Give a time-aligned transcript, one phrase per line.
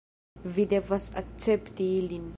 [0.55, 2.25] Vi devas akcepti ilin